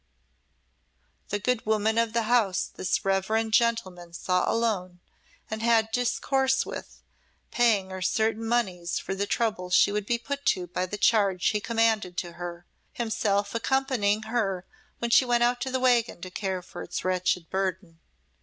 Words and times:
The 1.29 1.37
good 1.37 1.63
woman 1.67 1.99
of 1.99 2.11
the 2.13 2.23
house 2.23 2.65
this 2.73 3.05
reverend 3.05 3.53
gentleman 3.53 4.13
saw 4.13 4.51
alone 4.51 4.99
and 5.47 5.61
had 5.61 5.91
discourse 5.91 6.65
with, 6.65 7.03
paying 7.51 7.91
her 7.91 8.01
certain 8.01 8.43
moneys 8.43 8.97
for 8.97 9.13
the 9.13 9.27
trouble 9.27 9.69
she 9.69 9.91
would 9.91 10.07
be 10.07 10.17
put 10.17 10.43
to 10.57 10.65
by 10.65 10.87
the 10.87 10.97
charge 10.97 11.49
he 11.49 11.61
commanded 11.61 12.17
to 12.17 12.31
her, 12.31 12.65
himself 12.93 13.53
accompanying 13.53 14.23
her 14.23 14.65
when 14.97 15.11
she 15.11 15.23
went 15.23 15.43
out 15.43 15.61
to 15.61 15.69
the 15.69 15.79
wagon 15.79 16.19
to 16.21 16.31
care 16.31 16.63
for 16.63 16.81
its 16.81 17.05
wretched 17.05 17.51
burden. 17.51 17.99